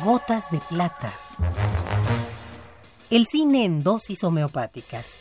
Gotas 0.00 0.50
de 0.50 0.58
plata. 0.58 1.12
El 3.10 3.26
cine 3.26 3.66
en 3.66 3.84
dosis 3.84 4.24
homeopáticas. 4.24 5.20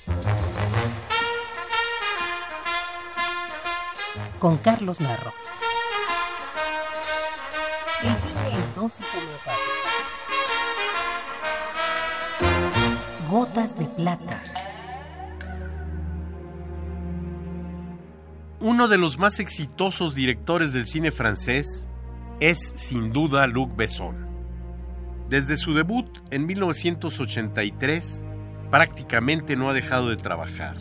Con 4.39 4.57
Carlos 4.57 5.01
Narro. 5.01 5.33
El 8.01 8.15
cine 8.15 8.49
en 8.53 8.75
dosis 8.75 9.05
homeopáticas. 9.13 9.57
Gotas 13.29 13.77
de 13.77 13.85
plata. 13.85 14.41
Uno 18.61 18.87
de 18.87 18.97
los 18.97 19.19
más 19.19 19.39
exitosos 19.39 20.15
directores 20.15 20.73
del 20.73 20.87
cine 20.87 21.11
francés 21.11 21.85
es 22.39 22.71
sin 22.75 23.11
duda 23.11 23.45
Luc 23.45 23.75
Besson. 23.75 24.30
Desde 25.31 25.55
su 25.55 25.73
debut 25.73 26.09
en 26.29 26.45
1983, 26.45 28.25
prácticamente 28.69 29.55
no 29.55 29.69
ha 29.69 29.73
dejado 29.73 30.09
de 30.09 30.17
trabajar, 30.17 30.75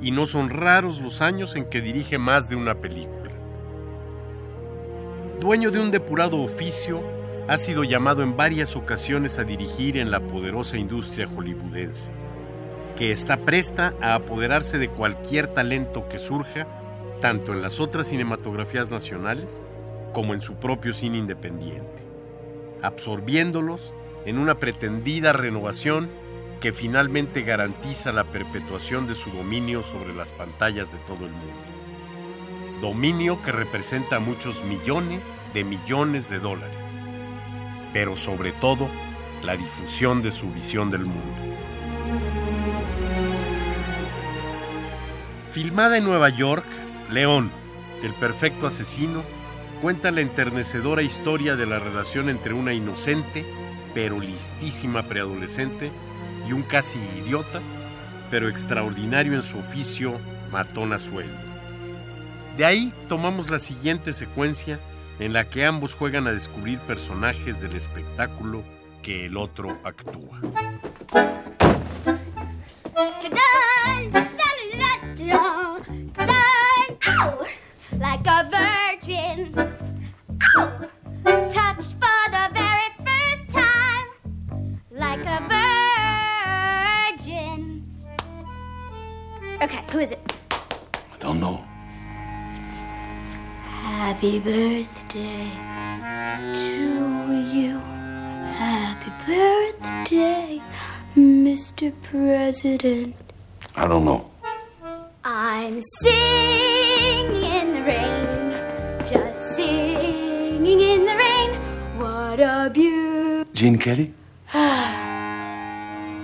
y 0.00 0.10
no 0.10 0.24
son 0.24 0.48
raros 0.48 1.02
los 1.02 1.20
años 1.20 1.54
en 1.54 1.68
que 1.68 1.82
dirige 1.82 2.16
más 2.16 2.48
de 2.48 2.56
una 2.56 2.76
película. 2.76 3.30
Dueño 5.38 5.70
de 5.70 5.80
un 5.80 5.90
depurado 5.90 6.38
oficio, 6.38 7.02
ha 7.46 7.58
sido 7.58 7.84
llamado 7.84 8.22
en 8.22 8.38
varias 8.38 8.74
ocasiones 8.74 9.38
a 9.38 9.44
dirigir 9.44 9.98
en 9.98 10.10
la 10.10 10.20
poderosa 10.20 10.78
industria 10.78 11.28
hollywoodense, 11.28 12.10
que 12.96 13.12
está 13.12 13.36
presta 13.36 13.92
a 14.00 14.14
apoderarse 14.14 14.78
de 14.78 14.88
cualquier 14.88 15.46
talento 15.46 16.08
que 16.08 16.18
surja, 16.18 16.66
tanto 17.20 17.52
en 17.52 17.60
las 17.60 17.80
otras 17.80 18.06
cinematografías 18.06 18.90
nacionales 18.90 19.60
como 20.14 20.32
en 20.32 20.40
su 20.40 20.54
propio 20.54 20.94
cine 20.94 21.18
independiente 21.18 22.07
absorbiéndolos 22.82 23.94
en 24.24 24.38
una 24.38 24.58
pretendida 24.58 25.32
renovación 25.32 26.10
que 26.60 26.72
finalmente 26.72 27.42
garantiza 27.42 28.12
la 28.12 28.24
perpetuación 28.24 29.06
de 29.06 29.14
su 29.14 29.30
dominio 29.30 29.82
sobre 29.82 30.14
las 30.14 30.32
pantallas 30.32 30.92
de 30.92 30.98
todo 30.98 31.26
el 31.26 31.32
mundo. 31.32 31.68
Dominio 32.80 33.40
que 33.42 33.52
representa 33.52 34.18
muchos 34.18 34.64
millones 34.64 35.42
de 35.54 35.64
millones 35.64 36.28
de 36.28 36.38
dólares, 36.40 36.96
pero 37.92 38.16
sobre 38.16 38.52
todo 38.52 38.88
la 39.42 39.56
difusión 39.56 40.22
de 40.22 40.30
su 40.30 40.50
visión 40.50 40.90
del 40.90 41.04
mundo. 41.04 41.36
Filmada 45.50 45.96
en 45.96 46.04
Nueva 46.04 46.28
York, 46.28 46.66
León, 47.10 47.50
el 48.02 48.12
perfecto 48.14 48.66
asesino, 48.66 49.22
cuenta 49.80 50.10
la 50.10 50.20
enternecedora 50.20 51.02
historia 51.02 51.56
de 51.56 51.66
la 51.66 51.78
relación 51.78 52.28
entre 52.28 52.52
una 52.52 52.72
inocente, 52.72 53.44
pero 53.94 54.20
listísima 54.20 55.04
preadolescente 55.04 55.90
y 56.48 56.52
un 56.52 56.62
casi 56.62 56.98
idiota, 57.18 57.60
pero 58.30 58.48
extraordinario 58.48 59.34
en 59.34 59.42
su 59.42 59.58
oficio, 59.58 60.18
matón 60.50 60.92
a 60.92 60.98
sueldo. 60.98 61.36
De 62.56 62.64
ahí 62.64 62.92
tomamos 63.08 63.50
la 63.50 63.58
siguiente 63.58 64.12
secuencia 64.12 64.80
en 65.20 65.32
la 65.32 65.48
que 65.48 65.64
ambos 65.64 65.94
juegan 65.94 66.26
a 66.26 66.32
descubrir 66.32 66.78
personajes 66.80 67.60
del 67.60 67.76
espectáculo 67.76 68.62
que 69.02 69.26
el 69.26 69.36
otro 69.36 69.78
actúa. 69.84 70.40
Okay, 89.60 89.82
who 89.90 89.98
is 89.98 90.12
it? 90.12 90.20
I 90.50 91.18
don't 91.18 91.40
know. 91.40 91.60
Happy 93.64 94.38
birthday 94.38 95.50
to 96.54 97.42
you. 97.52 97.78
Happy 98.54 99.10
birthday, 99.26 100.62
Mr. 101.16 101.92
President. 102.02 103.16
I 103.74 103.88
don't 103.88 104.04
know. 104.04 104.30
I'm 105.24 105.82
singing 106.02 107.42
in 107.42 107.74
the 107.74 107.82
rain, 107.82 109.04
just 109.04 109.56
singing 109.56 110.80
in 110.80 111.04
the 111.04 111.16
rain. 111.16 111.50
What 111.98 112.38
a 112.38 112.70
beauty. 112.72 113.50
Gene 113.54 113.76
Kelly? 113.78 114.14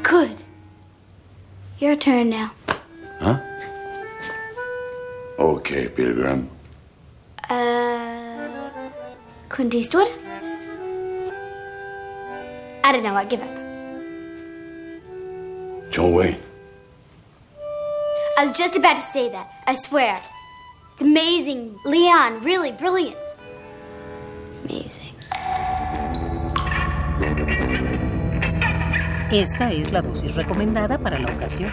Good. 0.05 0.45
Your 1.81 1.97
turn 1.97 2.31
now. 2.31 2.53
Huh? 3.25 3.41
Okay, 5.39 5.89
Peter 5.89 6.13
Graham. 6.13 6.47
Uh, 7.49 8.91
Clint 9.49 9.75
Eastwood? 9.75 10.13
I 12.85 12.93
don't 12.93 13.03
know, 13.03 13.15
I 13.15 13.25
give 13.25 13.41
up. 13.41 13.49
Joe 15.91 16.11
Wayne. 16.11 16.37
I 18.37 18.45
was 18.45 18.53
just 18.59 18.77
about 18.77 18.99
to 18.99 19.03
say 19.11 19.31
that, 19.31 19.51
I 19.67 19.75
swear. 19.75 20.21
It's 20.93 21.01
amazing. 21.01 21.79
Leon, 21.87 22.43
really 22.45 22.73
brilliant. 22.73 23.17
Amazing. 24.65 25.15
Esta 29.33 29.73
es 29.73 29.93
la 29.93 30.03
dosis 30.03 30.35
recomendada 30.37 30.99
para 30.99 31.19
la 31.19 31.33
ocasión. 31.33 31.73